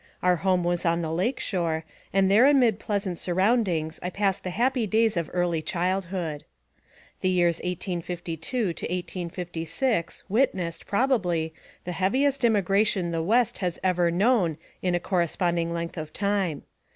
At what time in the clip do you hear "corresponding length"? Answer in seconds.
14.99-15.97